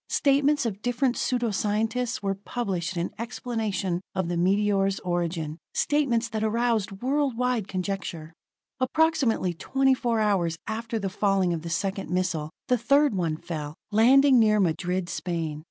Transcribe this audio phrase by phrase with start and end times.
[0.09, 6.43] Statements of different pseudo scientists were published in explanation of the meteor's origin, statements that
[6.43, 8.33] aroused world wide conjecture.
[8.79, 13.75] Approximately twenty four hours after the falling of the second missile, the third one fell,
[13.91, 15.59] landing near Madrid, Spain.